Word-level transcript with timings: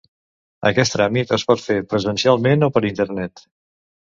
Aquest 0.69 0.95
tràmit 0.95 1.33
es 1.37 1.45
pot 1.51 1.61
fer 1.65 1.77
presencialment 1.91 2.69
o 2.69 2.71
per 2.79 2.85
internet. 2.91 3.45